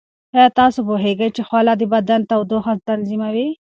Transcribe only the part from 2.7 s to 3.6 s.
تنظیموي؟